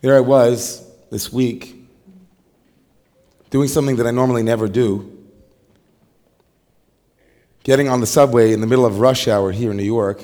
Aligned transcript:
There 0.00 0.16
I 0.16 0.20
was 0.20 0.88
this 1.10 1.32
week 1.32 1.74
doing 3.50 3.66
something 3.66 3.96
that 3.96 4.06
I 4.06 4.12
normally 4.12 4.44
never 4.44 4.68
do. 4.68 5.12
Getting 7.64 7.88
on 7.88 8.00
the 8.00 8.06
subway 8.06 8.52
in 8.52 8.60
the 8.60 8.66
middle 8.66 8.86
of 8.86 9.00
rush 9.00 9.26
hour 9.26 9.50
here 9.50 9.72
in 9.72 9.76
New 9.76 9.82
York, 9.82 10.22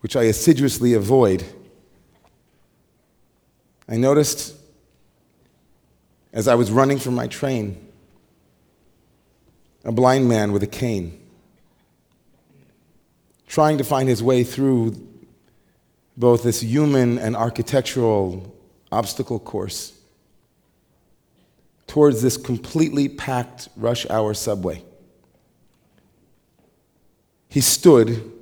which 0.00 0.14
I 0.14 0.24
assiduously 0.24 0.92
avoid. 0.92 1.42
I 3.88 3.96
noticed 3.96 4.54
as 6.32 6.46
I 6.48 6.54
was 6.54 6.70
running 6.70 6.98
from 6.98 7.14
my 7.14 7.28
train 7.28 7.82
a 9.84 9.92
blind 9.92 10.28
man 10.28 10.52
with 10.52 10.62
a 10.62 10.66
cane 10.66 11.18
trying 13.46 13.78
to 13.78 13.84
find 13.84 14.06
his 14.06 14.22
way 14.22 14.44
through 14.44 15.07
both 16.18 16.42
this 16.42 16.60
human 16.60 17.16
and 17.16 17.36
architectural 17.36 18.52
obstacle 18.90 19.38
course 19.38 19.96
towards 21.86 22.20
this 22.20 22.36
completely 22.36 23.08
packed 23.08 23.68
rush 23.76 24.04
hour 24.10 24.34
subway. 24.34 24.82
He 27.48 27.60
stood 27.60 28.32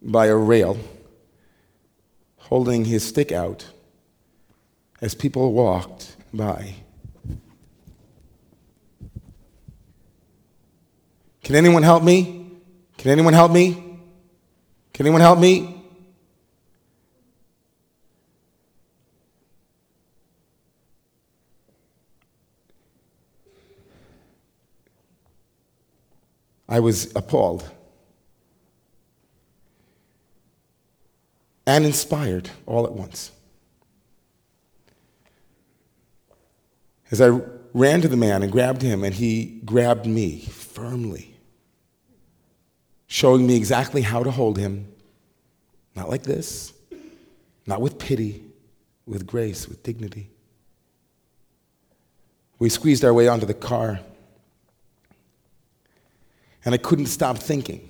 by 0.00 0.26
a 0.26 0.34
rail, 0.34 0.78
holding 2.38 2.86
his 2.86 3.06
stick 3.06 3.32
out 3.32 3.66
as 5.02 5.14
people 5.14 5.52
walked 5.52 6.16
by. 6.32 6.74
Can 11.42 11.54
anyone 11.54 11.82
help 11.82 12.02
me? 12.02 12.50
Can 12.96 13.10
anyone 13.10 13.34
help 13.34 13.52
me? 13.52 13.74
Can 14.94 15.06
anyone 15.06 15.20
help 15.20 15.38
me? 15.38 15.77
I 26.68 26.80
was 26.80 27.10
appalled 27.16 27.68
and 31.66 31.84
inspired 31.84 32.50
all 32.66 32.84
at 32.86 32.92
once. 32.92 33.30
As 37.10 37.20
I 37.20 37.40
ran 37.72 38.02
to 38.02 38.08
the 38.08 38.16
man 38.16 38.42
and 38.42 38.52
grabbed 38.52 38.82
him, 38.82 39.02
and 39.02 39.14
he 39.14 39.60
grabbed 39.64 40.06
me 40.06 40.40
firmly, 40.40 41.34
showing 43.06 43.46
me 43.46 43.56
exactly 43.56 44.02
how 44.02 44.22
to 44.22 44.30
hold 44.30 44.58
him. 44.58 44.92
Not 45.94 46.08
like 46.08 46.22
this, 46.22 46.72
not 47.66 47.80
with 47.80 47.98
pity, 47.98 48.44
with 49.06 49.26
grace, 49.26 49.68
with 49.68 49.82
dignity. 49.82 50.30
We 52.58 52.68
squeezed 52.68 53.04
our 53.04 53.14
way 53.14 53.28
onto 53.28 53.46
the 53.46 53.54
car 53.54 54.00
and 56.68 56.74
I 56.74 56.76
couldn't 56.76 57.06
stop 57.06 57.38
thinking 57.38 57.88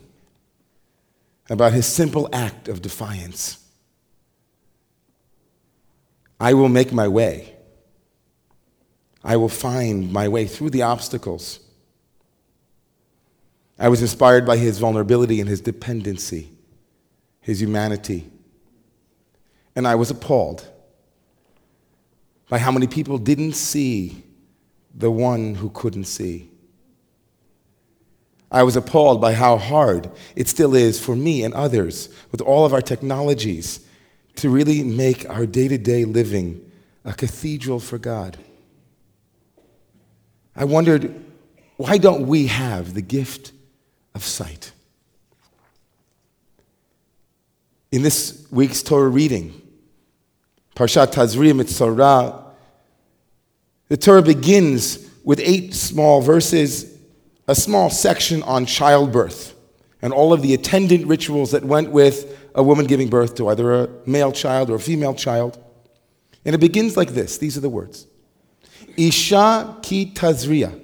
about 1.50 1.72
his 1.72 1.84
simple 1.84 2.28
act 2.32 2.68
of 2.68 2.80
defiance. 2.80 3.58
I 6.38 6.54
will 6.54 6.68
make 6.68 6.92
my 6.92 7.08
way. 7.08 7.56
I 9.24 9.36
will 9.36 9.48
find 9.48 10.12
my 10.12 10.28
way 10.28 10.46
through 10.46 10.70
the 10.70 10.82
obstacles. 10.82 11.58
I 13.80 13.88
was 13.88 14.00
inspired 14.00 14.46
by 14.46 14.56
his 14.56 14.78
vulnerability 14.78 15.40
and 15.40 15.48
his 15.48 15.60
dependency, 15.60 16.52
his 17.40 17.60
humanity. 17.60 18.30
And 19.74 19.88
I 19.88 19.96
was 19.96 20.08
appalled 20.12 20.70
by 22.48 22.58
how 22.58 22.70
many 22.70 22.86
people 22.86 23.18
didn't 23.18 23.54
see 23.54 24.22
the 24.94 25.10
one 25.10 25.56
who 25.56 25.68
couldn't 25.70 26.04
see. 26.04 26.52
I 28.50 28.62
was 28.62 28.76
appalled 28.76 29.20
by 29.20 29.34
how 29.34 29.58
hard 29.58 30.10
it 30.34 30.48
still 30.48 30.74
is 30.74 30.98
for 30.98 31.14
me 31.14 31.44
and 31.44 31.52
others 31.52 32.08
with 32.32 32.40
all 32.40 32.64
of 32.64 32.72
our 32.72 32.80
technologies 32.80 33.80
to 34.36 34.48
really 34.48 34.82
make 34.82 35.28
our 35.28 35.44
day 35.44 35.68
to 35.68 35.76
day 35.76 36.04
living 36.04 36.64
a 37.04 37.12
cathedral 37.12 37.80
for 37.80 37.98
God. 37.98 38.38
I 40.56 40.64
wondered, 40.64 41.14
why 41.76 41.98
don't 41.98 42.26
we 42.26 42.46
have 42.46 42.94
the 42.94 43.02
gift 43.02 43.52
of 44.14 44.24
sight? 44.24 44.72
In 47.92 48.02
this 48.02 48.46
week's 48.50 48.82
Torah 48.82 49.08
reading, 49.08 49.60
Parshat 50.74 51.12
Tazria 51.12 51.52
Metzora, 51.52 52.44
the 53.88 53.96
Torah 53.96 54.22
begins 54.22 55.08
with 55.24 55.40
eight 55.40 55.74
small 55.74 56.20
verses 56.20 56.97
a 57.48 57.54
small 57.54 57.88
section 57.90 58.42
on 58.44 58.66
childbirth 58.66 59.54
and 60.02 60.12
all 60.12 60.32
of 60.32 60.42
the 60.42 60.54
attendant 60.54 61.06
rituals 61.06 61.50
that 61.50 61.64
went 61.64 61.90
with 61.90 62.38
a 62.54 62.62
woman 62.62 62.86
giving 62.86 63.08
birth 63.08 63.34
to 63.36 63.48
either 63.48 63.72
a 63.72 63.88
male 64.06 64.30
child 64.30 64.70
or 64.70 64.76
a 64.76 64.80
female 64.80 65.14
child. 65.14 65.58
And 66.44 66.54
it 66.54 66.58
begins 66.58 66.96
like 66.96 67.10
this 67.10 67.38
these 67.38 67.56
are 67.56 67.60
the 67.60 67.68
words 67.68 68.06
Isha 68.96 69.78
ki 69.82 70.12
tazria. 70.14 70.78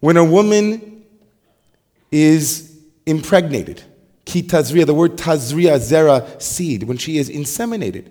When 0.00 0.16
a 0.16 0.24
woman 0.24 1.04
is 2.10 2.78
impregnated, 3.06 3.82
ki 4.24 4.42
tazria, 4.42 4.84
the 4.84 4.94
word 4.94 5.16
tazria, 5.16 5.78
zera, 5.78 6.40
seed, 6.40 6.84
when 6.84 6.96
she 6.96 7.18
is 7.18 7.30
inseminated. 7.30 8.10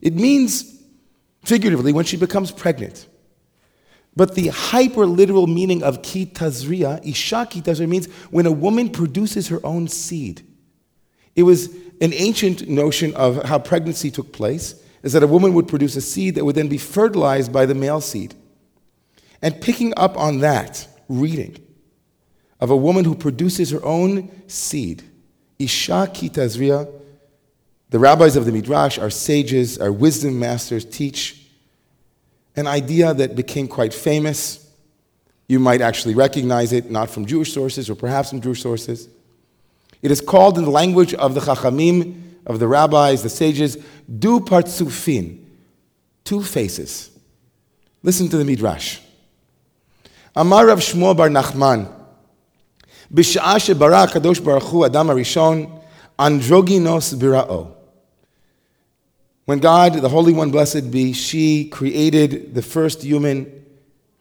It 0.00 0.14
means, 0.14 0.80
figuratively, 1.44 1.92
when 1.92 2.04
she 2.04 2.16
becomes 2.16 2.52
pregnant. 2.52 3.06
But 4.18 4.34
the 4.34 4.48
hyper 4.48 5.06
literal 5.06 5.46
meaning 5.46 5.84
of 5.84 6.02
ki 6.02 6.26
tazria, 6.26 7.00
isha 7.06 7.46
ki 7.48 7.62
tazria, 7.62 7.88
means 7.88 8.06
when 8.32 8.46
a 8.46 8.50
woman 8.50 8.90
produces 8.90 9.46
her 9.46 9.64
own 9.64 9.86
seed. 9.86 10.42
It 11.36 11.44
was 11.44 11.68
an 12.00 12.12
ancient 12.12 12.68
notion 12.68 13.14
of 13.14 13.44
how 13.44 13.60
pregnancy 13.60 14.10
took 14.10 14.32
place, 14.32 14.74
is 15.04 15.12
that 15.12 15.22
a 15.22 15.28
woman 15.28 15.54
would 15.54 15.68
produce 15.68 15.94
a 15.94 16.00
seed 16.00 16.34
that 16.34 16.44
would 16.44 16.56
then 16.56 16.66
be 16.66 16.78
fertilized 16.78 17.52
by 17.52 17.64
the 17.64 17.76
male 17.76 18.00
seed. 18.00 18.34
And 19.40 19.60
picking 19.60 19.94
up 19.96 20.18
on 20.18 20.40
that 20.40 20.88
reading 21.08 21.56
of 22.58 22.70
a 22.70 22.76
woman 22.76 23.04
who 23.04 23.14
produces 23.14 23.70
her 23.70 23.84
own 23.84 24.32
seed, 24.48 25.04
isha 25.60 26.10
ki 26.12 26.28
tazria, 26.28 26.92
the 27.90 28.00
rabbis 28.00 28.34
of 28.34 28.46
the 28.46 28.52
Midrash, 28.52 28.98
our 28.98 29.10
sages, 29.10 29.78
our 29.78 29.92
wisdom 29.92 30.40
masters 30.40 30.84
teach 30.84 31.37
an 32.57 32.67
idea 32.67 33.13
that 33.13 33.35
became 33.35 33.67
quite 33.67 33.93
famous. 33.93 34.69
You 35.47 35.59
might 35.59 35.81
actually 35.81 36.15
recognize 36.15 36.73
it, 36.73 36.89
not 36.89 37.09
from 37.09 37.25
Jewish 37.25 37.53
sources 37.53 37.89
or 37.89 37.95
perhaps 37.95 38.29
from 38.29 38.41
Jewish 38.41 38.61
sources. 38.61 39.09
It 40.01 40.11
is 40.11 40.21
called 40.21 40.57
in 40.57 40.65
the 40.65 40.69
language 40.69 41.13
of 41.13 41.33
the 41.33 41.39
Chachamim, 41.41 42.21
of 42.45 42.59
the 42.59 42.67
rabbis, 42.67 43.23
the 43.23 43.29
sages, 43.29 43.77
du 44.07 44.39
partsufin, 44.41 45.39
two 46.23 46.43
faces. 46.43 47.09
Listen 48.01 48.27
to 48.29 48.37
the 48.37 48.45
Midrash. 48.45 48.99
Amar 50.35 50.67
Rav 50.67 50.79
Shmuel 50.79 51.15
bar 51.15 51.29
Nachman, 51.29 51.87
בשעה 53.11 53.59
שברא 53.59 54.03
הקדוש 54.03 54.39
ברוך 54.39 54.69
הוא 54.69 54.85
אדם 54.85 55.09
הראשון, 55.09 55.65
אנדרוגינוס 56.19 57.13
ביראו. 57.13 57.65
when 59.48 59.60
God, 59.60 59.94
the 59.94 60.10
Holy 60.10 60.34
One, 60.34 60.50
blessed 60.50 60.90
be, 60.90 61.14
she 61.14 61.70
created 61.70 62.54
the 62.54 62.60
first 62.60 63.00
human, 63.02 63.64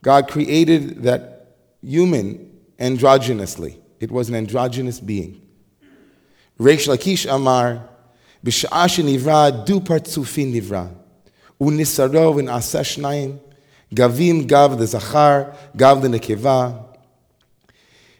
God 0.01 0.29
created 0.29 1.03
that 1.03 1.57
human 1.81 2.57
androgynously. 2.79 3.77
It 3.99 4.09
was 4.09 4.29
an 4.29 4.35
androgynous 4.35 5.01
being. 5.01 5.45
Reish 6.57 6.87
Lakish 6.87 7.29
Amar, 7.29 7.89
B'sha'a 8.41 8.87
shenivra 8.87 9.65
du 9.65 9.81
partzufin 9.81 10.53
nivra, 10.53 10.95
unisaro 11.59 12.33
v'n'asa 12.33 12.79
shnayim, 12.79 13.37
gavim 13.93 14.47
gav 14.47 14.79
the 14.79 14.87
zachar, 14.87 15.53
gav 15.75 16.01
the 16.01 16.07
nekeva. 16.07 16.85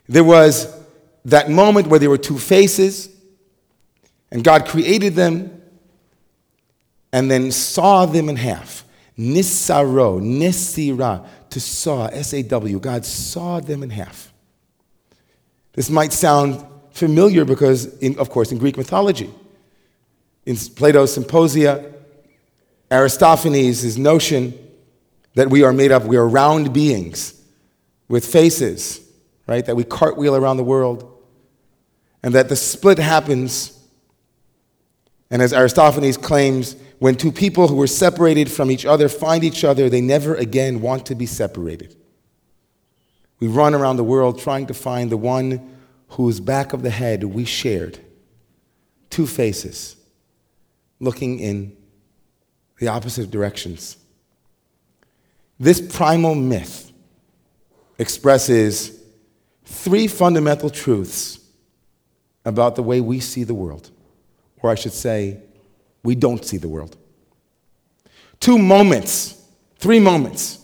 There 0.10 0.26
was 0.26 0.78
that 1.24 1.50
moment 1.50 1.88
where 1.88 2.00
there 2.00 2.10
were 2.10 2.18
two 2.18 2.38
faces, 2.38 3.08
and 4.30 4.44
God 4.44 4.66
created 4.68 5.16
them, 5.16 5.57
and 7.18 7.32
then 7.32 7.52
saw 7.52 8.06
them 8.06 8.30
in 8.30 8.36
half. 8.36 8.86
Nisaro, 9.18 10.22
nisira, 10.22 11.26
to 11.50 11.60
saw, 11.60 12.06
S 12.06 12.32
A 12.36 12.44
W. 12.44 12.80
God 12.80 13.04
saw 13.04 13.60
them 13.60 13.82
in 13.82 13.90
half. 13.90 14.32
This 15.74 15.90
might 15.90 16.14
sound 16.14 16.64
familiar 16.92 17.44
because, 17.44 17.98
in, 17.98 18.20
of 18.20 18.30
course, 18.30 18.52
in 18.52 18.60
Greek 18.60 18.78
mythology, 18.78 19.32
in 20.46 20.56
Plato's 20.76 21.12
Symposia, 21.12 21.92
Aristophanes' 22.92 23.98
notion 23.98 24.54
that 25.34 25.50
we 25.50 25.64
are 25.64 25.74
made 25.74 25.92
up, 25.92 26.04
we 26.04 26.18
are 26.18 26.28
round 26.28 26.72
beings 26.72 27.34
with 28.08 28.28
faces, 28.28 29.02
right? 29.48 29.66
That 29.66 29.76
we 29.76 29.84
cartwheel 29.84 30.36
around 30.36 30.58
the 30.58 30.64
world, 30.64 31.20
and 32.22 32.36
that 32.36 32.48
the 32.48 32.56
split 32.56 33.00
happens. 33.00 33.74
And 35.32 35.42
as 35.42 35.52
Aristophanes 35.52 36.18
claims, 36.18 36.76
when 37.00 37.16
two 37.16 37.32
people 37.32 37.68
who 37.68 37.76
were 37.76 37.88
separated 37.88 38.52
from 38.52 38.72
each 38.72 38.86
other 38.86 39.08
find 39.08 39.44
each 39.44 39.64
other, 39.64 39.90
they 39.90 40.02
never 40.02 40.36
again 40.36 40.82
want 40.82 41.06
to 41.08 41.16
be 41.16 41.26
separated. 41.26 41.96
We 43.40 43.48
run 43.48 43.76
around 43.76 43.98
the 43.98 44.04
world 44.04 44.40
trying 44.40 44.68
to 44.68 44.74
find 44.74 45.12
the 45.12 45.18
one 45.18 45.78
whose 46.10 46.40
back 46.40 46.74
of 46.74 46.82
the 46.82 46.90
head 46.90 47.24
we 47.24 47.46
shared. 47.46 48.00
Two 49.10 49.28
faces 49.28 49.96
looking 51.00 51.40
in 51.40 51.78
the 52.80 52.88
opposite 52.88 53.30
directions. 53.30 53.98
This 55.60 55.82
primal 55.82 56.36
myth 56.36 56.92
expresses 58.00 59.00
three 59.66 60.08
fundamental 60.08 60.70
truths 60.70 61.40
about 62.46 62.76
the 62.76 62.84
way 62.84 63.02
we 63.02 63.20
see 63.20 63.44
the 63.44 63.54
world, 63.54 63.92
or 64.62 64.70
I 64.70 64.76
should 64.76 64.94
say, 64.94 65.42
we 66.08 66.16
don't 66.16 66.46
see 66.46 66.56
the 66.56 66.70
world. 66.70 66.96
Two 68.40 68.58
moments, 68.58 69.44
three 69.78 70.00
moments, 70.00 70.58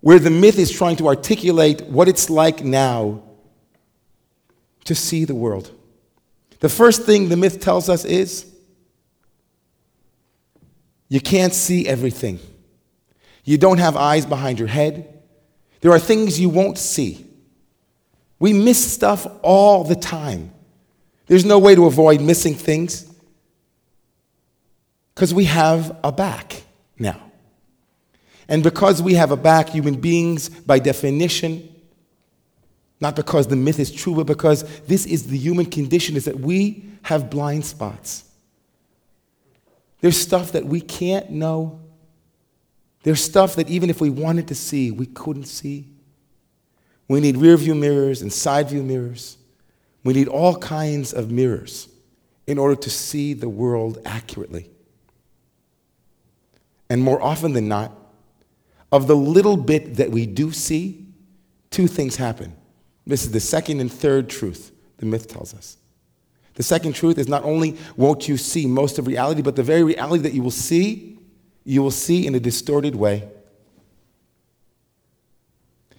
where 0.00 0.18
the 0.18 0.30
myth 0.30 0.58
is 0.58 0.70
trying 0.70 0.96
to 0.96 1.06
articulate 1.06 1.82
what 1.82 2.08
it's 2.08 2.30
like 2.30 2.64
now 2.64 3.22
to 4.84 4.94
see 4.94 5.26
the 5.26 5.34
world. 5.34 5.70
The 6.60 6.70
first 6.70 7.02
thing 7.02 7.28
the 7.28 7.36
myth 7.36 7.60
tells 7.60 7.90
us 7.90 8.06
is 8.06 8.46
you 11.10 11.20
can't 11.20 11.52
see 11.52 11.86
everything. 11.86 12.38
You 13.44 13.58
don't 13.58 13.80
have 13.80 13.98
eyes 13.98 14.24
behind 14.24 14.58
your 14.58 14.68
head. 14.68 15.12
There 15.82 15.92
are 15.92 15.98
things 15.98 16.40
you 16.40 16.48
won't 16.48 16.78
see. 16.78 17.26
We 18.38 18.54
miss 18.54 18.82
stuff 18.94 19.26
all 19.42 19.84
the 19.84 19.94
time. 19.94 20.54
There's 21.26 21.44
no 21.44 21.58
way 21.58 21.74
to 21.74 21.84
avoid 21.84 22.22
missing 22.22 22.54
things 22.54 23.09
because 25.20 25.34
we 25.34 25.44
have 25.44 25.94
a 26.02 26.10
back 26.10 26.62
now. 26.98 27.20
And 28.48 28.62
because 28.62 29.02
we 29.02 29.12
have 29.12 29.32
a 29.32 29.36
back, 29.36 29.68
human 29.68 30.00
beings, 30.00 30.48
by 30.48 30.78
definition, 30.78 31.68
not 33.02 33.16
because 33.16 33.46
the 33.46 33.54
myth 33.54 33.78
is 33.78 33.92
true, 33.92 34.14
but 34.14 34.26
because 34.26 34.62
this 34.86 35.04
is 35.04 35.26
the 35.26 35.36
human 35.36 35.66
condition, 35.66 36.16
is 36.16 36.24
that 36.24 36.40
we 36.40 36.86
have 37.02 37.28
blind 37.28 37.66
spots. 37.66 38.24
There's 40.00 40.16
stuff 40.16 40.52
that 40.52 40.64
we 40.64 40.80
can't 40.80 41.28
know. 41.28 41.80
There's 43.02 43.22
stuff 43.22 43.56
that 43.56 43.68
even 43.68 43.90
if 43.90 44.00
we 44.00 44.08
wanted 44.08 44.48
to 44.48 44.54
see, 44.54 44.90
we 44.90 45.04
couldn't 45.04 45.48
see. 45.48 45.86
We 47.08 47.20
need 47.20 47.36
rear 47.36 47.58
view 47.58 47.74
mirrors 47.74 48.22
and 48.22 48.32
side 48.32 48.70
view 48.70 48.82
mirrors. 48.82 49.36
We 50.02 50.14
need 50.14 50.28
all 50.28 50.56
kinds 50.56 51.12
of 51.12 51.30
mirrors 51.30 51.90
in 52.46 52.56
order 52.56 52.76
to 52.76 52.88
see 52.88 53.34
the 53.34 53.50
world 53.50 53.98
accurately. 54.06 54.70
And 56.90 57.02
more 57.02 57.22
often 57.22 57.52
than 57.52 57.68
not, 57.68 57.96
of 58.92 59.06
the 59.06 59.14
little 59.14 59.56
bit 59.56 59.94
that 59.96 60.10
we 60.10 60.26
do 60.26 60.50
see, 60.50 61.06
two 61.70 61.86
things 61.86 62.16
happen. 62.16 62.54
This 63.06 63.22
is 63.22 63.30
the 63.30 63.40
second 63.40 63.80
and 63.80 63.90
third 63.90 64.28
truth 64.28 64.72
the 64.98 65.06
myth 65.06 65.28
tells 65.28 65.54
us. 65.54 65.78
The 66.54 66.64
second 66.64 66.94
truth 66.94 67.16
is 67.16 67.28
not 67.28 67.44
only 67.44 67.78
won't 67.96 68.28
you 68.28 68.36
see 68.36 68.66
most 68.66 68.98
of 68.98 69.06
reality, 69.06 69.40
but 69.40 69.56
the 69.56 69.62
very 69.62 69.84
reality 69.84 70.22
that 70.24 70.34
you 70.34 70.42
will 70.42 70.50
see, 70.50 71.18
you 71.64 71.82
will 71.82 71.92
see 71.92 72.26
in 72.26 72.34
a 72.34 72.40
distorted 72.40 72.96
way. 72.96 73.28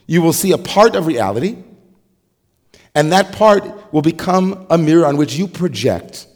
You 0.06 0.22
will 0.22 0.34
see 0.34 0.52
a 0.52 0.58
part 0.58 0.96
of 0.96 1.08
reality, 1.08 1.58
and 2.94 3.14
that 3.14 3.32
part 3.32 3.64
will 3.94 4.02
become 4.02 4.68
a 4.70 4.78
mirror 4.78 5.06
on 5.06 5.16
which 5.16 5.36
you 5.36 5.48
project 5.48 6.28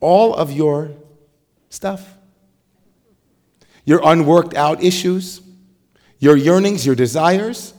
all 0.00 0.34
of 0.34 0.50
your 0.50 0.90
stuff 1.68 2.17
your 3.88 4.02
unworked 4.04 4.52
out 4.52 4.84
issues, 4.84 5.40
your 6.18 6.36
yearnings, 6.36 6.84
your 6.84 6.94
desires. 6.94 7.72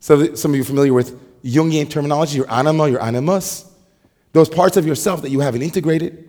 So, 0.00 0.34
some 0.34 0.50
of 0.50 0.56
you 0.56 0.62
are 0.62 0.64
familiar 0.64 0.92
with 0.92 1.44
Jungian 1.44 1.88
terminology, 1.88 2.38
your 2.38 2.50
anima, 2.50 2.88
your 2.88 3.00
animus, 3.00 3.64
those 4.32 4.48
parts 4.48 4.76
of 4.76 4.84
yourself 4.84 5.22
that 5.22 5.30
you 5.30 5.38
haven't 5.38 5.62
integrated. 5.62 6.28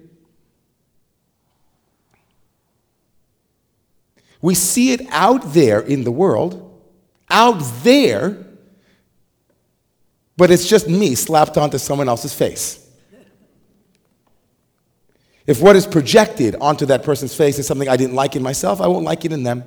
We 4.43 4.53
see 4.53 4.91
it 4.91 5.01
out 5.09 5.53
there 5.53 5.79
in 5.79 6.03
the 6.03 6.11
world, 6.11 6.79
out 7.27 7.63
there, 7.81 8.45
but 10.37 10.51
it's 10.51 10.67
just 10.67 10.87
me 10.87 11.15
slapped 11.15 11.57
onto 11.57 11.79
someone 11.79 12.07
else's 12.07 12.35
face. 12.35 12.84
If 15.47 15.61
what 15.61 15.75
is 15.75 15.85
projected 15.85 16.55
onto 16.59 16.87
that 16.87 17.03
person's 17.03 17.35
face 17.35 17.59
is 17.59 17.67
something 17.67 17.87
I 17.87 17.97
didn't 17.97 18.15
like 18.15 18.35
in 18.35 18.41
myself, 18.41 18.81
I 18.81 18.87
won't 18.87 19.05
like 19.05 19.25
it 19.25 19.31
in 19.31 19.43
them. 19.43 19.63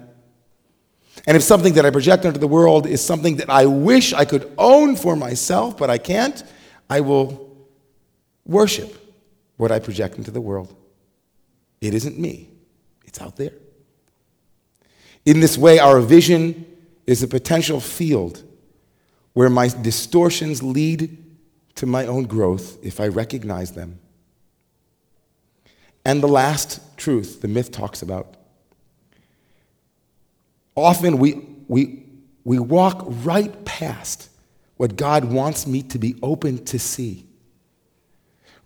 And 1.27 1.37
if 1.37 1.43
something 1.43 1.75
that 1.75 1.85
I 1.85 1.91
project 1.91 2.25
onto 2.25 2.39
the 2.39 2.49
world 2.49 2.87
is 2.87 3.05
something 3.05 3.37
that 3.37 3.51
I 3.51 3.67
wish 3.67 4.13
I 4.13 4.25
could 4.25 4.53
own 4.59 4.97
for 4.97 5.17
myself, 5.17 5.77
but 5.77 5.91
I 5.91 5.99
can't, 5.99 6.43
I 6.89 7.01
will 7.01 7.57
worship 8.45 8.97
what 9.57 9.71
I 9.71 9.79
project 9.79 10.17
into 10.17 10.31
the 10.31 10.41
world. 10.41 10.75
It 11.81 11.95
isn't 11.95 12.19
me, 12.19 12.49
it's 13.05 13.21
out 13.21 13.37
there. 13.37 13.53
In 15.25 15.41
this 15.41 15.59
way, 15.59 15.79
our 15.79 16.01
vision 16.01 16.65
is 17.07 17.23
a 17.23 17.29
potential 17.29 17.81
field 17.81 18.43
where 19.35 19.51
my 19.51 19.69
distortions 19.69 20.63
lead 20.63 21.17
to 21.77 21.87
my 21.87 22.07
own 22.07 22.25
growth 22.25 22.79
if 22.85 22.99
I 23.01 23.09
recognize 23.09 23.73
them. 23.73 24.01
And 26.09 26.23
the 26.23 26.27
last 26.27 26.81
truth 26.97 27.43
the 27.43 27.49
myth 27.49 27.71
talks 27.71 28.01
about. 28.01 28.35
Often 30.75 31.19
we, 31.19 31.35
we, 31.69 32.03
we 32.45 32.59
walk 32.59 33.05
right 33.07 33.53
past 33.67 34.31
what 34.79 34.97
God 34.97 35.27
wants 35.27 35.67
me 35.67 35.83
to 35.83 35.99
be 35.99 36.17
open 36.23 36.65
to 36.65 36.79
see. 36.79 37.27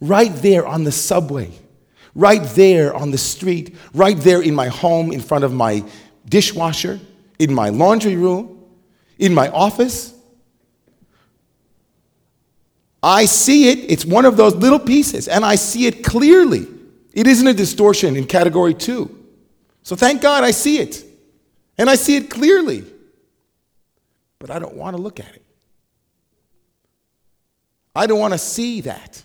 Right 0.01 0.33
there 0.37 0.65
on 0.65 0.85
the 0.85 0.93
subway, 0.93 1.51
right 2.15 2.45
there 2.45 2.95
on 2.95 3.11
the 3.11 3.19
street, 3.19 3.75
right 3.93 4.17
there 4.17 4.41
in 4.41 4.55
my 4.55 4.69
home, 4.69 5.11
in 5.11 5.21
front 5.21 5.43
of 5.43 5.53
my 5.53 5.83
dishwasher, 6.29 7.01
in 7.41 7.53
my 7.53 7.71
laundry 7.71 8.15
room, 8.15 8.65
in 9.19 9.35
my 9.35 9.49
office. 9.49 10.15
I 13.03 13.25
see 13.25 13.69
it, 13.71 13.91
it's 13.91 14.05
one 14.05 14.27
of 14.27 14.37
those 14.37 14.55
little 14.55 14.79
pieces, 14.79 15.27
and 15.27 15.45
I 15.45 15.57
see 15.57 15.87
it 15.89 16.05
clearly. 16.05 16.69
It 17.13 17.27
isn't 17.27 17.47
a 17.47 17.55
distortion 17.55 18.17
in 18.17 18.27
category 18.27 18.75
two. 18.75 19.19
So 19.83 19.97
thank 19.97 20.23
God 20.23 20.45
I 20.45 20.51
see 20.51 20.79
it. 20.79 21.05
And 21.77 21.91
I 21.91 21.95
see 21.95 22.17
it 22.17 22.31
clearly. 22.31 22.85
But 24.39 24.51
I 24.51 24.59
don't 24.59 24.75
want 24.75 24.97
to 24.97 25.03
look 25.03 25.21
at 25.21 25.35
it. 25.35 25.45
I 27.95 28.07
don't 28.07 28.19
want 28.19 28.33
to 28.33 28.39
see 28.39 28.83
that. 28.83 29.23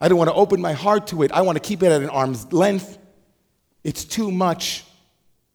I 0.00 0.08
don't 0.08 0.18
want 0.18 0.28
to 0.28 0.34
open 0.34 0.60
my 0.60 0.72
heart 0.72 1.06
to 1.08 1.22
it. 1.22 1.32
I 1.32 1.42
want 1.42 1.56
to 1.56 1.60
keep 1.60 1.82
it 1.82 1.92
at 1.92 2.02
an 2.02 2.10
arm's 2.10 2.52
length. 2.52 2.98
It's 3.84 4.04
too 4.04 4.30
much. 4.30 4.84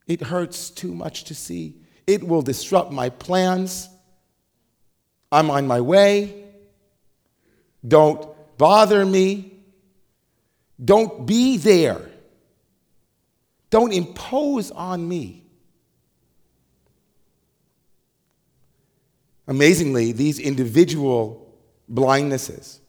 It 0.08 0.22
hurts 0.22 0.70
too 0.70 0.94
much 0.94 1.26
to 1.26 1.36
see. 1.36 1.76
It 2.08 2.24
will 2.28 2.42
disrupt 2.42 2.92
my 2.92 3.10
plans. 3.10 3.90
I'm 5.32 5.52
on 5.52 5.68
my 5.68 5.82
way. 5.82 6.46
Don't 7.88 8.28
bother 8.58 9.06
me. 9.06 9.61
Don't 10.84 11.26
be 11.26 11.58
there. 11.58 12.02
Don't 13.70 13.94
impose 13.94 14.72
on 14.72 15.08
me. 15.08 15.44
Amazingly, 19.48 20.12
these 20.12 20.40
individual 20.40 21.54
blindnesses 21.92 22.80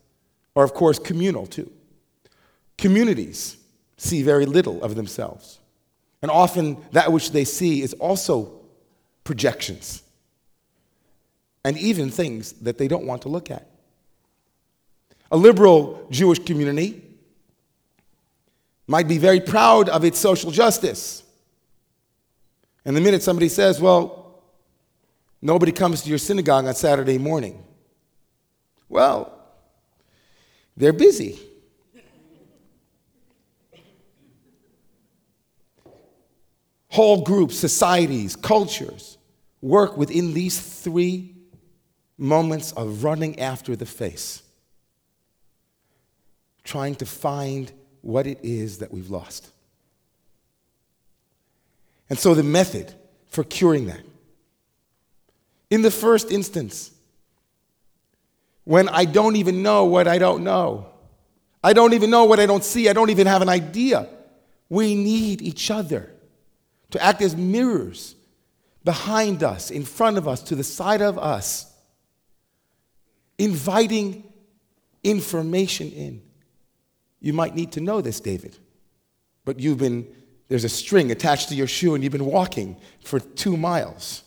are, 0.54 0.64
of 0.64 0.74
course, 0.74 0.98
communal 0.98 1.46
too. 1.46 1.70
Communities 2.78 3.56
see 3.96 4.22
very 4.22 4.46
little 4.46 4.82
of 4.82 4.94
themselves. 4.94 5.58
And 6.20 6.30
often 6.30 6.76
that 6.92 7.12
which 7.12 7.32
they 7.32 7.44
see 7.44 7.82
is 7.82 7.94
also 7.94 8.60
projections 9.24 10.02
and 11.64 11.78
even 11.78 12.10
things 12.10 12.52
that 12.54 12.78
they 12.78 12.88
don't 12.88 13.06
want 13.06 13.22
to 13.22 13.28
look 13.28 13.50
at. 13.50 13.68
A 15.30 15.36
liberal 15.36 16.06
Jewish 16.10 16.40
community 16.40 17.02
might 18.92 19.08
be 19.08 19.16
very 19.16 19.40
proud 19.40 19.88
of 19.88 20.04
its 20.04 20.18
social 20.18 20.50
justice. 20.50 21.22
And 22.84 22.94
the 22.94 23.00
minute 23.00 23.22
somebody 23.22 23.48
says, 23.48 23.80
well, 23.80 24.42
nobody 25.40 25.72
comes 25.72 26.02
to 26.02 26.10
your 26.10 26.18
synagogue 26.18 26.66
on 26.66 26.74
Saturday 26.74 27.16
morning, 27.16 27.64
well, 28.90 29.32
they're 30.76 30.92
busy. 30.92 31.40
Whole 36.88 37.22
groups, 37.22 37.56
societies, 37.58 38.36
cultures 38.36 39.16
work 39.62 39.96
within 39.96 40.34
these 40.34 40.60
three 40.60 41.34
moments 42.18 42.72
of 42.72 43.02
running 43.02 43.38
after 43.38 43.74
the 43.74 43.86
face, 43.86 44.42
trying 46.62 46.94
to 46.96 47.06
find 47.06 47.72
what 48.02 48.26
it 48.26 48.38
is 48.42 48.78
that 48.78 48.92
we've 48.92 49.10
lost. 49.10 49.48
And 52.10 52.18
so, 52.18 52.34
the 52.34 52.42
method 52.42 52.92
for 53.28 53.42
curing 53.42 53.86
that. 53.86 54.02
In 55.70 55.80
the 55.80 55.90
first 55.90 56.30
instance, 56.30 56.90
when 58.64 58.88
I 58.90 59.06
don't 59.06 59.36
even 59.36 59.62
know 59.62 59.86
what 59.86 60.06
I 60.06 60.18
don't 60.18 60.44
know, 60.44 60.88
I 61.64 61.72
don't 61.72 61.94
even 61.94 62.10
know 62.10 62.24
what 62.24 62.38
I 62.38 62.46
don't 62.46 62.64
see, 62.64 62.88
I 62.88 62.92
don't 62.92 63.10
even 63.10 63.26
have 63.26 63.40
an 63.40 63.48
idea, 63.48 64.08
we 64.68 64.94
need 64.94 65.40
each 65.40 65.70
other 65.70 66.10
to 66.90 67.02
act 67.02 67.22
as 67.22 67.34
mirrors 67.34 68.14
behind 68.84 69.42
us, 69.42 69.70
in 69.70 69.84
front 69.84 70.18
of 70.18 70.26
us, 70.26 70.42
to 70.42 70.54
the 70.54 70.64
side 70.64 71.00
of 71.00 71.18
us, 71.18 71.72
inviting 73.38 74.24
information 75.02 75.90
in. 75.92 76.22
You 77.22 77.32
might 77.32 77.54
need 77.54 77.70
to 77.72 77.80
know 77.80 78.00
this, 78.00 78.18
David, 78.18 78.58
but 79.44 79.60
you've 79.60 79.78
been, 79.78 80.08
there's 80.48 80.64
a 80.64 80.68
string 80.68 81.12
attached 81.12 81.48
to 81.50 81.54
your 81.54 81.68
shoe 81.68 81.94
and 81.94 82.02
you've 82.02 82.12
been 82.12 82.26
walking 82.26 82.76
for 83.04 83.20
two 83.20 83.56
miles. 83.56 84.24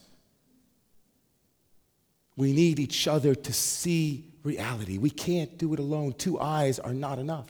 We 2.38 2.54
need 2.54 2.80
each 2.80 3.06
other 3.06 3.36
to 3.36 3.54
see 3.54 4.32
reality. 4.44 4.98
We 4.98 5.10
can't 5.10 5.58
do 5.58 5.74
it 5.74 5.80
alone. 5.80 6.14
Two 6.14 6.40
eyes 6.40 6.80
are 6.80 6.94
not 6.94 7.20
enough. 7.20 7.50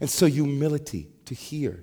And 0.00 0.08
so, 0.08 0.26
humility 0.26 1.08
to 1.26 1.34
hear. 1.34 1.82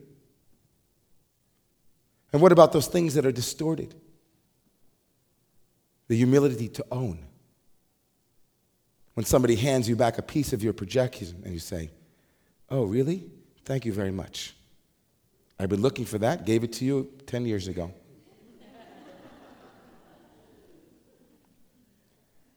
And 2.31 2.41
what 2.41 2.51
about 2.51 2.71
those 2.71 2.87
things 2.87 3.15
that 3.15 3.25
are 3.25 3.31
distorted? 3.31 3.95
The 6.07 6.15
humility 6.15 6.67
to 6.69 6.85
own. 6.91 7.25
When 9.15 9.25
somebody 9.25 9.55
hands 9.55 9.89
you 9.89 9.95
back 9.95 10.19
a 10.19 10.21
piece 10.21 10.53
of 10.53 10.63
your 10.63 10.73
projection 10.73 11.41
and 11.43 11.53
you 11.53 11.59
say, 11.59 11.89
Oh, 12.69 12.83
really? 12.83 13.23
Thank 13.65 13.85
you 13.85 13.93
very 13.93 14.11
much. 14.11 14.53
I've 15.59 15.69
been 15.69 15.81
looking 15.81 16.05
for 16.05 16.17
that, 16.19 16.45
gave 16.45 16.63
it 16.63 16.73
to 16.73 16.85
you 16.85 17.09
10 17.25 17.45
years 17.45 17.67
ago. 17.67 17.91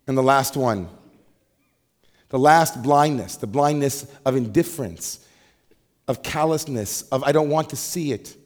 and 0.07 0.19
the 0.19 0.23
last 0.23 0.57
one 0.57 0.89
the 2.31 2.39
last 2.39 2.83
blindness, 2.83 3.37
the 3.37 3.47
blindness 3.47 4.07
of 4.25 4.37
indifference, 4.37 5.27
of 6.09 6.23
callousness, 6.23 7.03
of 7.11 7.23
I 7.25 7.33
don't 7.33 7.51
want 7.51 7.71
to 7.71 7.77
see 7.77 8.13
it. 8.13 8.37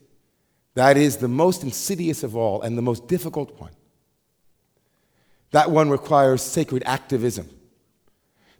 That 0.73 0.97
is 0.97 1.17
the 1.17 1.27
most 1.27 1.63
insidious 1.63 2.23
of 2.23 2.35
all 2.35 2.63
and 2.63 2.77
the 2.77 2.81
most 2.81 3.07
difficult 3.07 3.59
one. 3.59 3.71
That 5.51 5.71
one 5.71 5.89
requires 5.89 6.41
sacred 6.41 6.83
activism. 6.85 7.47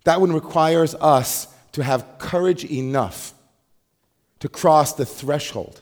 That 0.04 0.22
one 0.22 0.32
requires 0.32 0.94
us 0.96 1.48
to 1.76 1.84
have 1.84 2.18
courage 2.20 2.64
enough 2.64 3.34
to 4.40 4.48
cross 4.48 4.94
the 4.94 5.06
threshold. 5.06 5.82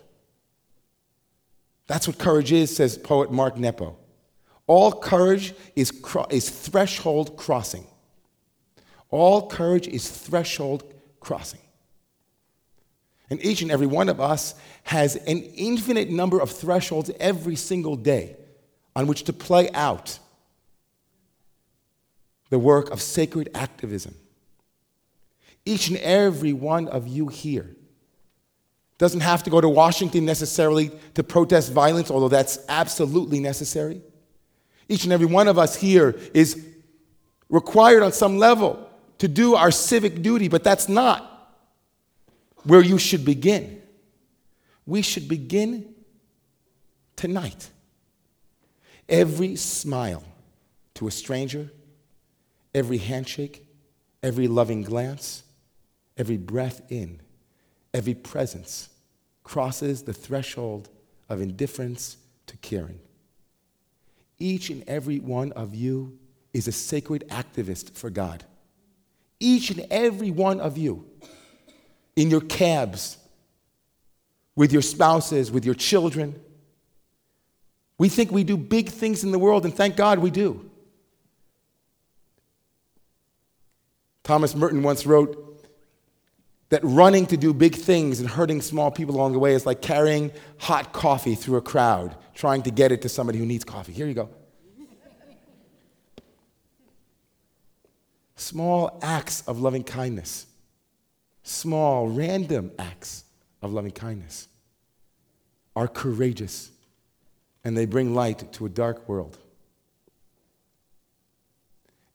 That's 1.86 2.08
what 2.08 2.18
courage 2.18 2.52
is, 2.52 2.76
says 2.76 2.98
poet 2.98 3.32
Mark 3.32 3.58
Nepo. 3.58 3.96
All 4.66 4.92
courage 4.92 5.54
is, 5.76 5.92
cro- 5.92 6.26
is 6.32 6.50
threshold 6.50 7.38
crossing. 7.38 7.86
All 9.12 9.48
courage 9.48 9.88
is 9.88 10.10
threshold 10.10 10.84
crossing. 11.20 11.62
And 13.30 13.40
each 13.46 13.62
and 13.62 13.70
every 13.70 13.86
one 13.86 14.10
of 14.10 14.20
us 14.20 14.56
has 14.86 15.16
an 15.16 15.44
infinite 15.44 16.10
number 16.10 16.40
of 16.40 16.50
thresholds 16.50 17.12
every 17.20 17.56
single 17.56 17.96
day 17.96 18.36
on 18.96 19.06
which 19.06 19.26
to 19.26 19.34
play 19.34 19.70
out 19.76 20.18
the 22.50 22.58
work 22.58 22.90
of 22.90 23.00
sacred 23.00 23.50
activism. 23.54 24.16
Each 25.66 25.88
and 25.88 25.98
every 25.98 26.54
one 26.54 26.88
of 26.88 27.08
you 27.08 27.28
here 27.28 27.76
doesn't 28.98 29.22
have 29.22 29.44
to 29.44 29.50
go 29.50 29.60
to 29.60 29.70
Washington 29.70 30.26
necessarily 30.26 30.92
to 31.16 31.24
protest 31.24 31.72
violence, 31.72 32.12
although 32.12 32.30
that's 32.30 32.60
absolutely 32.70 33.40
necessary. 33.40 34.02
Each 34.88 35.04
and 35.04 35.14
every 35.14 35.26
one 35.26 35.48
of 35.48 35.58
us 35.58 35.76
here 35.76 36.16
is 36.34 36.66
required 37.50 38.04
on 38.04 38.12
some 38.12 38.38
level 38.38 38.90
to 39.20 39.28
do 39.28 39.56
our 39.56 39.72
civic 39.72 40.22
duty, 40.22 40.48
but 40.48 40.64
that's 40.64 40.90
not 40.90 41.30
where 42.64 42.82
you 42.82 42.98
should 42.98 43.24
begin. 43.26 43.82
We 44.86 45.02
should 45.02 45.28
begin 45.28 45.94
tonight. 47.16 47.70
Every 49.08 49.56
smile 49.56 50.24
to 50.96 51.08
a 51.08 51.12
stranger, 51.12 51.72
every 52.74 52.98
handshake, 52.98 53.66
every 54.22 54.48
loving 54.48 54.82
glance, 54.84 55.44
every 56.18 56.38
breath 56.38 56.82
in, 56.90 57.20
every 57.94 58.14
presence 58.14 58.90
crosses 59.44 60.04
the 60.04 60.14
threshold 60.14 60.90
of 61.30 61.42
indifference 61.42 62.18
to 62.48 62.58
caring. 62.58 63.00
Each 64.40 64.70
and 64.70 64.84
every 64.88 65.20
one 65.20 65.52
of 65.54 65.74
you 65.76 66.18
is 66.54 66.68
a 66.68 66.72
sacred 66.72 67.26
activist 67.30 67.96
for 67.96 68.10
God. 68.10 68.44
Each 69.40 69.70
and 69.70 69.86
every 69.90 70.32
one 70.32 70.60
of 70.60 70.78
you 70.78 71.06
in 72.16 72.30
your 72.30 72.42
cabs, 72.42 73.18
with 74.56 74.72
your 74.72 74.82
spouses, 74.82 75.52
with 75.52 75.66
your 75.66 75.74
children. 75.74 76.40
We 77.98 78.10
think 78.10 78.32
we 78.32 78.44
do 78.44 78.56
big 78.56 78.90
things 78.90 79.24
in 79.24 79.32
the 79.32 79.40
world, 79.40 79.66
and 79.66 79.74
thank 79.74 79.96
God 79.96 80.20
we 80.20 80.30
do. 80.30 80.70
Thomas 84.24 84.56
Merton 84.56 84.84
once 84.84 85.06
wrote 85.06 85.53
that 86.74 86.84
running 86.84 87.28
to 87.28 87.38
do 87.38 87.54
big 87.54 87.76
things 87.76 88.20
and 88.20 88.28
hurting 88.28 88.60
small 88.60 88.90
people 88.90 89.16
along 89.16 89.32
the 89.32 89.38
way 89.38 89.54
is 89.54 89.64
like 89.64 89.80
carrying 89.80 90.32
hot 90.58 90.92
coffee 90.92 91.36
through 91.36 91.58
a 91.58 91.62
crowd, 91.62 92.16
trying 92.34 92.64
to 92.64 92.72
get 92.72 92.92
it 92.92 93.04
to 93.04 93.08
somebody 93.08 93.38
who 93.38 93.46
needs 93.46 93.64
coffee. 93.64 93.94
Here 93.94 94.08
you 94.08 94.16
go. 94.16 94.28
Small 98.36 98.98
acts 99.04 99.44
of 99.46 99.62
loving 99.62 99.84
kindness, 99.84 100.48
small, 101.44 102.08
random 102.08 102.72
acts 102.80 103.26
of 103.62 103.72
loving 103.72 103.92
kindness 103.92 104.48
are 105.76 105.88
courageous 105.88 106.72
and 107.64 107.78
they 107.78 107.86
bring 107.86 108.16
light 108.16 108.52
to 108.54 108.66
a 108.66 108.70
dark 108.70 109.08
world. 109.08 109.38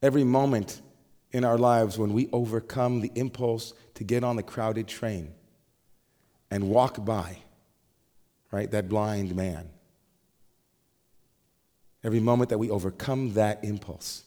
Every 0.02 0.24
moment 0.24 0.82
in 1.32 1.44
our 1.44 1.58
lives 1.58 1.98
when 1.98 2.12
we 2.12 2.28
overcome 2.32 3.00
the 3.00 3.12
impulse 3.14 3.74
to 3.94 4.04
get 4.04 4.24
on 4.24 4.36
the 4.36 4.42
crowded 4.42 4.86
train 4.86 5.32
and 6.50 6.68
walk 6.68 7.04
by, 7.04 7.38
right, 8.50 8.70
that 8.70 8.88
blind 8.88 9.34
man. 9.36 9.68
Every 12.02 12.20
moment 12.20 12.50
that 12.50 12.58
we 12.58 12.70
overcome 12.70 13.34
that 13.34 13.64
impulse 13.64 14.24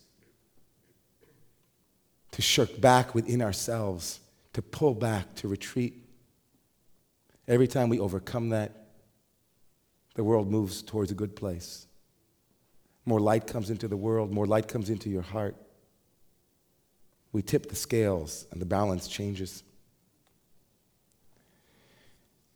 to 2.32 2.42
shirk 2.42 2.80
back 2.80 3.14
within 3.14 3.42
ourselves, 3.42 4.20
to 4.52 4.62
pull 4.62 4.94
back, 4.94 5.34
to 5.36 5.48
retreat. 5.48 5.94
Every 7.46 7.68
time 7.68 7.88
we 7.88 7.98
overcome 7.98 8.50
that, 8.50 8.72
the 10.14 10.24
world 10.24 10.50
moves 10.50 10.82
towards 10.82 11.10
a 11.10 11.14
good 11.14 11.36
place. 11.36 11.86
More 13.04 13.20
light 13.20 13.46
comes 13.46 13.70
into 13.70 13.88
the 13.88 13.96
world, 13.96 14.32
more 14.32 14.46
light 14.46 14.68
comes 14.68 14.90
into 14.90 15.10
your 15.10 15.22
heart. 15.22 15.56
We 17.32 17.42
tip 17.42 17.68
the 17.68 17.76
scales 17.76 18.46
and 18.50 18.60
the 18.60 18.66
balance 18.66 19.08
changes. 19.08 19.62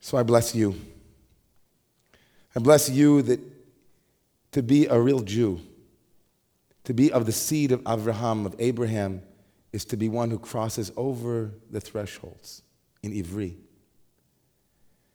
So 0.00 0.18
I 0.18 0.22
bless 0.22 0.54
you. 0.54 0.74
I 2.54 2.60
bless 2.60 2.88
you 2.88 3.22
that 3.22 3.40
to 4.52 4.62
be 4.62 4.86
a 4.86 4.98
real 4.98 5.20
Jew, 5.20 5.60
to 6.84 6.94
be 6.94 7.12
of 7.12 7.26
the 7.26 7.32
seed 7.32 7.72
of 7.72 7.82
Abraham, 7.86 8.46
of 8.46 8.54
Abraham, 8.58 9.22
is 9.72 9.84
to 9.86 9.96
be 9.96 10.08
one 10.08 10.30
who 10.30 10.38
crosses 10.38 10.90
over 10.96 11.52
the 11.70 11.80
thresholds 11.80 12.62
in 13.02 13.12
Ivri. 13.12 13.56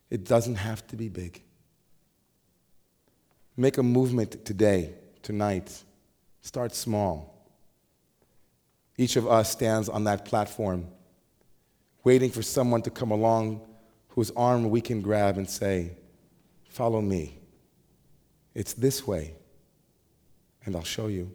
It 0.09 0.25
doesn't 0.25 0.55
have 0.55 0.85
to 0.87 0.95
be 0.95 1.09
big. 1.09 1.41
Make 3.57 3.77
a 3.77 3.83
movement 3.83 4.45
today, 4.45 4.93
tonight. 5.23 5.83
Start 6.41 6.75
small. 6.75 7.40
Each 9.01 9.15
of 9.15 9.27
us 9.27 9.49
stands 9.49 9.89
on 9.89 10.03
that 10.03 10.25
platform, 10.25 10.87
waiting 12.03 12.29
for 12.29 12.43
someone 12.43 12.83
to 12.83 12.91
come 12.91 13.09
along 13.09 13.67
whose 14.09 14.29
arm 14.37 14.69
we 14.69 14.79
can 14.79 15.01
grab 15.01 15.39
and 15.39 15.49
say, 15.49 15.93
Follow 16.69 17.01
me. 17.01 17.39
It's 18.53 18.73
this 18.73 19.07
way, 19.07 19.33
and 20.63 20.75
I'll 20.75 20.83
show 20.83 21.07
you. 21.07 21.31